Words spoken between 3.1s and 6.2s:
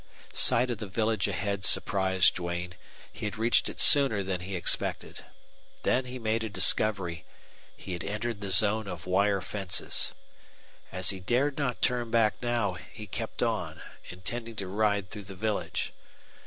He had reached it sooner than he expected. Then he